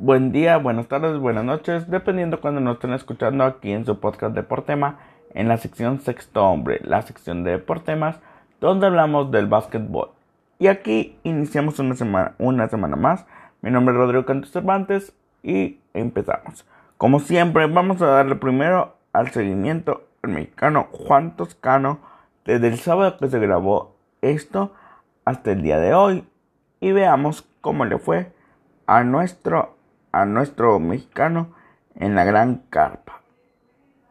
[0.00, 4.32] buen día, buenas tardes, buenas noches, dependiendo cuando nos estén escuchando aquí en su podcast
[4.32, 5.00] de Deportema,
[5.34, 8.20] en la sección Sexto Hombre, la sección de Deportemas,
[8.60, 10.10] donde hablamos del básquetbol.
[10.60, 13.26] Y aquí iniciamos una semana, una semana más.
[13.60, 15.12] Mi nombre es Rodrigo Cantos Cervantes
[15.42, 16.64] y empezamos.
[16.96, 21.98] Como siempre, vamos a darle primero al seguimiento al mexicano Juan Toscano
[22.44, 24.72] desde el sábado que se grabó esto
[25.24, 26.24] hasta el día de hoy
[26.80, 28.32] y veamos cómo le fue
[28.86, 29.77] a nuestro
[30.12, 31.54] a nuestro mexicano
[31.94, 33.22] en la gran carpa.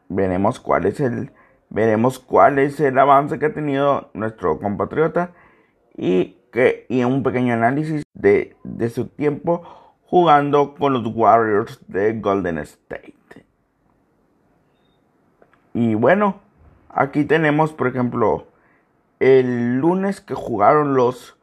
[0.09, 1.31] Veremos cuál es el
[1.69, 5.31] veremos cuál es el avance que ha tenido nuestro compatriota
[5.95, 9.63] y que y un pequeño análisis de, de su tiempo
[10.05, 13.13] jugando con los Warriors de Golden State.
[15.73, 16.39] Y bueno,
[16.89, 18.47] aquí tenemos por ejemplo
[19.19, 21.37] el lunes que jugaron los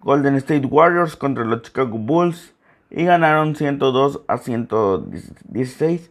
[0.00, 2.53] Golden State Warriors contra los Chicago Bulls
[2.90, 6.10] y ganaron 102 a 116.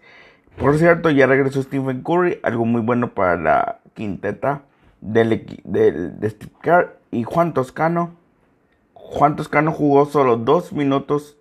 [0.57, 4.63] Por cierto, ya regresó Stephen Curry, algo muy bueno para la quinteta
[5.01, 8.16] del, de Steve Kerr y Juan Toscano.
[8.94, 11.38] Juan Toscano jugó solo dos minutos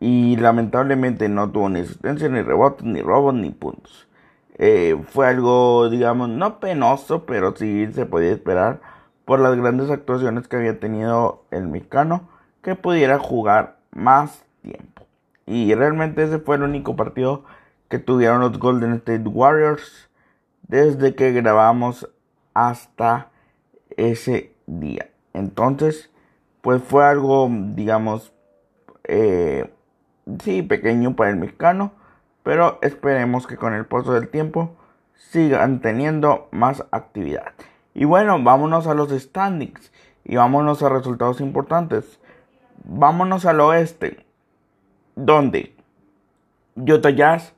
[0.00, 4.08] y lamentablemente no tuvo ni asistencia, ni rebotes, ni robos, ni puntos.
[4.58, 8.80] Eh, fue algo, digamos, no penoso, pero sí se podía esperar
[9.24, 12.28] por las grandes actuaciones que había tenido el mexicano,
[12.62, 15.06] que pudiera jugar más tiempo.
[15.46, 17.44] Y realmente ese fue el único partido
[17.88, 20.08] que tuvieron los Golden State Warriors
[20.66, 22.08] desde que grabamos
[22.54, 23.28] hasta
[23.96, 25.10] ese día.
[25.34, 26.10] Entonces,
[26.62, 28.32] pues fue algo, digamos,
[29.04, 29.70] eh,
[30.42, 31.92] sí, pequeño para el mexicano,
[32.42, 34.76] pero esperemos que con el paso del tiempo
[35.14, 37.52] sigan teniendo más actividad.
[37.94, 39.92] Y bueno, vámonos a los standings
[40.24, 42.20] y vámonos a resultados importantes.
[42.84, 44.24] Vámonos al oeste
[45.14, 45.74] donde
[46.74, 47.54] Utah Jazz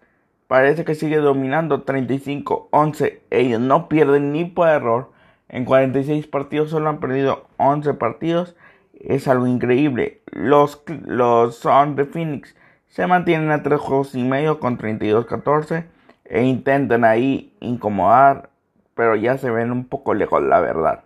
[0.47, 3.21] parece que sigue dominando 35-11.
[3.31, 5.13] Ellos no pierden ni por error.
[5.49, 8.57] En 46 partidos solo han perdido 11 partidos.
[8.93, 10.21] Es algo increíble.
[10.31, 12.55] Los, los Suns de Phoenix
[12.89, 15.87] se mantienen a 3 juegos y medio con 32-14
[16.25, 18.51] e intentan ahí incomodar,
[18.95, 21.05] pero ya se ven un poco lejos, la verdad.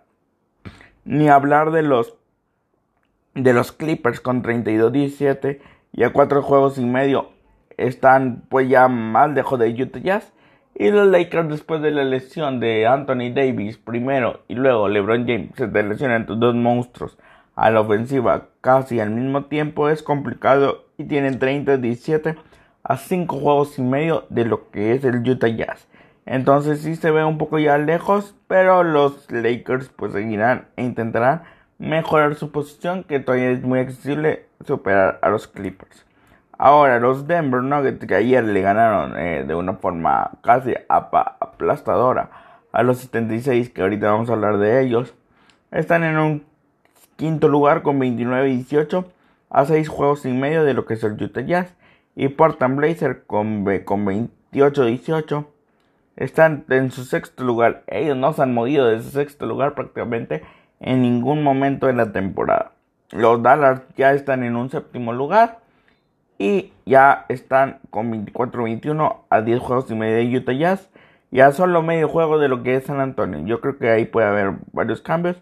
[1.03, 2.18] Ni hablar de los
[3.35, 5.59] de los Clippers con 32-17
[5.93, 7.29] y a cuatro juegos y medio
[7.77, 10.33] están pues ya más lejos de Utah Jazz.
[10.75, 15.49] Y los Lakers después de la lesión de Anthony Davis primero y luego LeBron James
[15.55, 17.17] se te lesionan tus dos monstruos
[17.55, 22.37] a la ofensiva casi al mismo tiempo es complicado y tienen 30-17
[22.83, 25.87] a 5 juegos y medio de lo que es el Utah Jazz.
[26.25, 31.41] Entonces sí se ve un poco ya lejos, pero los Lakers pues seguirán e intentarán
[31.79, 36.05] mejorar su posición que todavía es muy accesible superar a los Clippers.
[36.57, 42.29] Ahora los Denver Nuggets que ayer le ganaron eh, de una forma casi aplastadora
[42.71, 45.15] a los 76 que ahorita vamos a hablar de ellos
[45.71, 46.43] están en un
[47.15, 49.05] quinto lugar con 29-18
[49.49, 51.75] a 6 juegos y medio de lo que es el Utah Jazz.
[52.15, 54.05] Y Portland Blazer con, con
[54.51, 55.45] 28-18
[56.15, 57.83] están en su sexto lugar.
[57.87, 60.43] Ellos no se han movido de su sexto lugar prácticamente
[60.79, 62.71] en ningún momento de la temporada.
[63.11, 65.59] Los Dallas ya están en un séptimo lugar
[66.37, 70.89] y ya están con 24-21 a 10 juegos y medio de Utah Jazz.
[71.31, 73.45] Ya solo medio juego de lo que es San Antonio.
[73.45, 75.41] Yo creo que ahí puede haber varios cambios,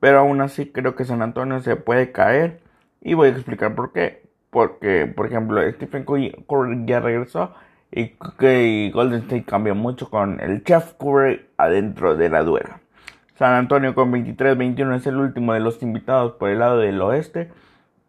[0.00, 2.60] pero aún así creo que San Antonio se puede caer
[3.02, 4.26] y voy a explicar por qué.
[4.50, 7.52] Porque, por ejemplo, Stephen Curry ya regresó
[7.90, 12.80] y que Golden State cambió mucho con el Chef Curry adentro de la duela.
[13.38, 17.50] San Antonio con 23-21 es el último de los invitados por el lado del oeste,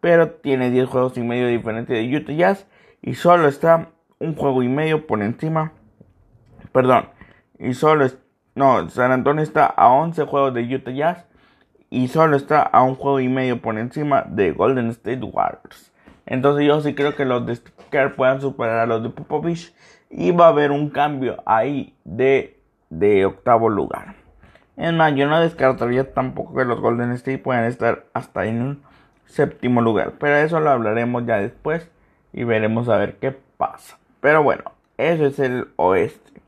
[0.00, 2.66] pero tiene 10 juegos y medio de diferencia de Utah Jazz
[3.02, 5.72] y solo está un juego y medio por encima.
[6.72, 7.10] Perdón,
[7.58, 8.16] y solo es,
[8.54, 11.26] no, San Antonio está a 11 juegos de Utah Jazz
[11.90, 15.92] y solo está a un juego y medio por encima de Golden State Warriors.
[16.24, 17.58] Entonces yo sí creo que los de
[17.90, 19.74] Kerr puedan superar a los de Popovich
[20.08, 22.58] y va a haber un cambio ahí de,
[22.88, 24.17] de octavo lugar.
[24.78, 28.82] Es más, yo no descartaría tampoco que los Golden State puedan estar hasta en un
[29.26, 30.14] séptimo lugar.
[30.20, 31.90] Pero eso lo hablaremos ya después
[32.32, 33.98] y veremos a ver qué pasa.
[34.20, 34.62] Pero bueno,
[34.96, 36.40] eso es el oeste.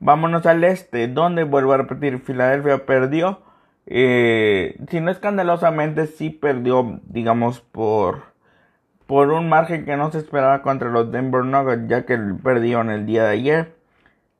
[0.00, 3.42] Vámonos al este, donde vuelvo a repetir, Filadelfia perdió.
[3.84, 8.22] Eh, si no escandalosamente, sí perdió, digamos, por,
[9.06, 13.04] por un margen que no se esperaba contra los Denver Nuggets, ya que perdieron el
[13.04, 13.74] día de ayer.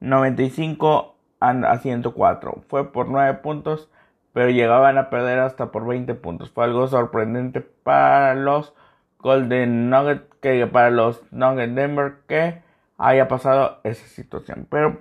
[0.00, 2.62] 95 a 104.
[2.68, 3.90] Fue por 9 puntos,
[4.32, 6.50] pero llegaban a perder hasta por 20 puntos.
[6.50, 8.74] Fue algo sorprendente para los
[9.18, 12.62] Golden Nugget, que para los Nuggets Denver que
[12.98, 14.66] haya pasado esa situación.
[14.70, 14.98] Pero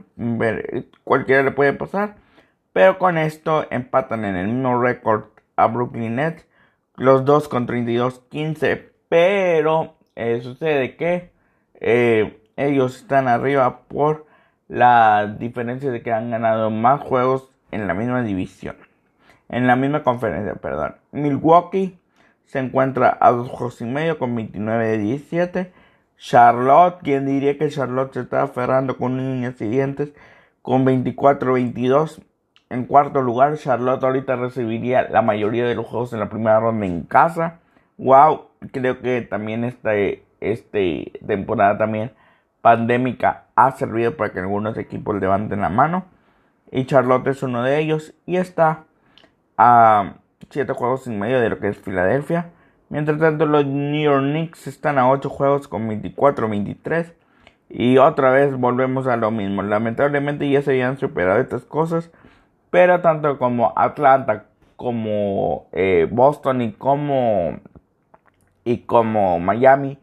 [1.04, 2.16] cualquiera le puede pasar.
[2.74, 5.26] Pero con esto empatan en el mismo récord
[5.56, 6.46] a Brooklyn Nets.
[6.96, 8.90] Los dos con 32-15.
[9.10, 11.32] Pero eh, sucede que
[11.80, 14.27] eh, ellos están arriba por
[14.68, 18.76] la diferencia de que han ganado más juegos en la misma división.
[19.50, 20.96] En la misma conferencia, perdón.
[21.12, 22.00] Milwaukee
[22.46, 25.74] se encuentra a dos juegos y medio con 29 de 17.
[26.18, 30.14] Charlotte, quien diría que Charlotte se está aferrando con niños siguientes
[30.68, 32.22] con 24-22.
[32.70, 36.86] En cuarto lugar, Charlotte ahorita recibiría la mayoría de los juegos en la primera ronda
[36.86, 37.60] en casa.
[37.98, 39.94] Wow, creo que también esta
[40.42, 42.12] este temporada también
[42.62, 46.06] pandémica ha servido para que algunos equipos levanten la mano.
[46.72, 48.84] Y Charlotte es uno de ellos y está
[49.58, 50.16] a
[50.50, 52.52] 7 juegos en medio de lo que es Filadelfia.
[52.90, 57.14] Mientras tanto, los New York Knicks están a 8 juegos con 24-23.
[57.70, 59.62] Y otra vez volvemos a lo mismo.
[59.62, 62.12] Lamentablemente ya se habían superado estas cosas.
[62.70, 64.46] Pero tanto como Atlanta,
[64.76, 67.60] como eh, Boston y como,
[68.64, 69.98] y como Miami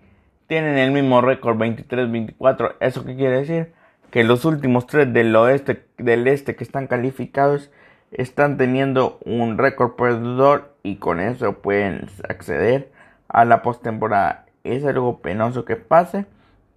[0.47, 2.77] tienen el mismo récord 23-24.
[2.81, 3.73] ¿Eso qué quiere decir?
[4.11, 7.71] Que los últimos tres del oeste, del este que están calificados
[8.13, 12.91] están teniendo un récord perdedor y con eso pueden acceder
[13.29, 14.47] a la postemporada.
[14.63, 16.27] Es algo penoso que pase,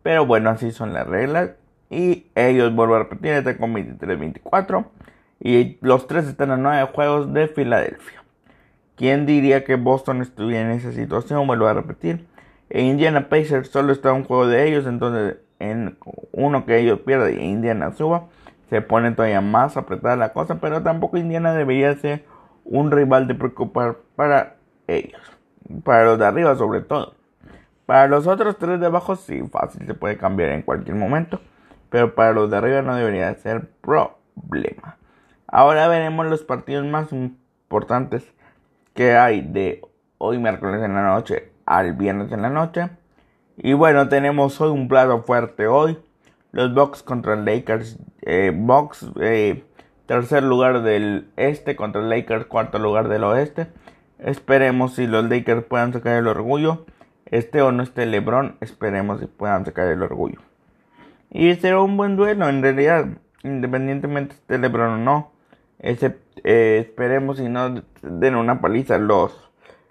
[0.03, 1.51] pero bueno, así son las reglas.
[1.89, 4.85] Y ellos, vuelvo a repetir, están con 23-24.
[5.39, 8.23] Y los tres están a 9 juegos de Filadelfia.
[8.95, 11.45] ¿Quién diría que Boston estuviera en esa situación?
[11.45, 12.25] Vuelvo a repetir.
[12.69, 15.97] Indiana Pacers solo está un juego de ellos, entonces en
[16.31, 18.25] uno que ellos pierden y Indiana suba,
[18.69, 22.25] se pone todavía más apretada la cosa, pero tampoco Indiana debería ser
[22.65, 24.55] un rival de preocupar para
[24.87, 25.21] ellos,
[25.83, 27.13] para los de arriba sobre todo.
[27.85, 31.39] Para los otros tres de abajo sí, fácil se puede cambiar en cualquier momento,
[31.89, 34.97] pero para los de arriba no debería ser problema.
[35.47, 38.29] Ahora veremos los partidos más importantes
[38.93, 39.81] que hay de
[40.17, 42.89] hoy miércoles en la noche al viernes en la noche.
[43.57, 45.99] Y bueno, tenemos hoy un plato fuerte hoy.
[46.51, 47.99] Los Bucks contra Lakers.
[48.21, 49.63] Eh, Bucks, eh,
[50.07, 53.67] tercer lugar del este contra Lakers, cuarto lugar del oeste.
[54.17, 56.85] Esperemos si los Lakers puedan sacar el orgullo.
[57.25, 60.39] Este o no esté LeBron, esperemos si puedan sacar el orgullo.
[61.29, 63.05] Y será un buen duelo, en realidad,
[63.43, 65.31] independientemente esté LeBron o no.
[65.79, 69.46] Ese, eh, esperemos si no den una paliza los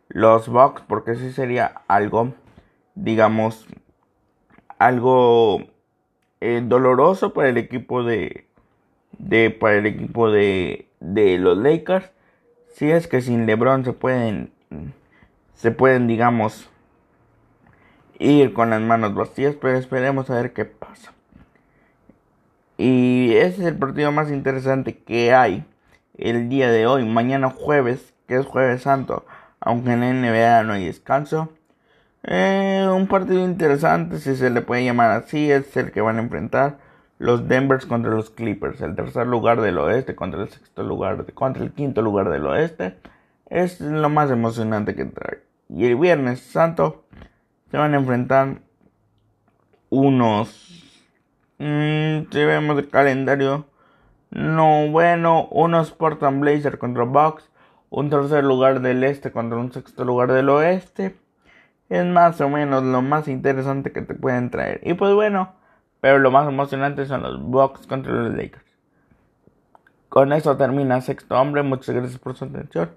[0.08, 2.34] los Bucks porque sí sería algo,
[2.94, 3.66] digamos,
[4.78, 5.62] algo
[6.40, 8.46] eh, doloroso para el equipo de,
[9.18, 12.10] de para el equipo de, de los Lakers.
[12.68, 14.52] Si es que sin LeBron se pueden,
[15.54, 16.68] se pueden, digamos,
[18.18, 21.12] ir con las manos vacías, pero esperemos a ver qué pasa.
[22.76, 25.64] Y ese es el partido más interesante que hay
[26.18, 29.24] el día de hoy, mañana jueves, que es jueves santo
[29.66, 31.52] aunque en NBA no hay descanso.
[32.22, 36.22] Eh, un partido interesante, si se le puede llamar así, es el que van a
[36.22, 36.78] enfrentar
[37.18, 41.64] los Denvers contra los Clippers, el tercer lugar del oeste contra el sexto lugar, contra
[41.64, 42.96] el quinto lugar del oeste.
[43.50, 45.42] Es lo más emocionante que trae.
[45.68, 47.04] Y el viernes santo
[47.72, 48.60] se van a enfrentar
[49.90, 51.10] unos,
[51.58, 53.66] mmm, si vemos el calendario,
[54.30, 57.50] no bueno, unos Portland Blazers contra Bucks
[57.90, 61.16] un tercer lugar del este contra un sexto lugar del oeste.
[61.88, 64.80] Es más o menos lo más interesante que te pueden traer.
[64.82, 65.52] Y pues bueno,
[66.00, 68.64] pero lo más emocionante son los Bucks contra los Lakers.
[70.08, 71.62] Con eso termina Sexto Hombre.
[71.62, 72.90] Muchas gracias por su atención.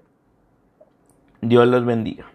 [1.40, 2.26] Dios los bendiga.